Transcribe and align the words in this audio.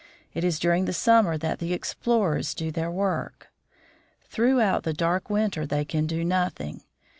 It 0.33 0.43
is 0.43 0.57
during 0.57 0.85
the 0.85 0.93
summer 0.93 1.37
that 1.37 1.59
the 1.59 1.73
explorers 1.73 2.55
do 2.55 2.71
their 2.71 2.89
work. 2.89 3.49
Through 4.23 4.59
out 4.59 4.81
the 4.81 4.93
dark 4.93 5.29
winter 5.29 5.67
they 5.67 5.85
can 5.85 6.07
do 6.07 6.25
nothing. 6.25 6.81